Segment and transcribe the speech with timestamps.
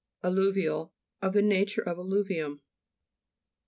[0.23, 2.61] ALLU'VIAL Of the nature of allu vium.